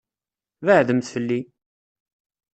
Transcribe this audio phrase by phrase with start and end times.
[0.65, 1.39] Beɛɛdemt fell-i!